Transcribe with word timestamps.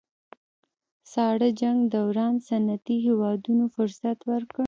ساړه 1.11 1.49
جنګ 1.61 1.79
دوران 1.95 2.33
صنعتي 2.47 2.95
هېوادونو 3.07 3.63
فرصت 3.75 4.19
ورکړ 4.31 4.59